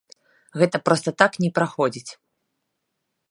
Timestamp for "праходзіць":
1.59-2.09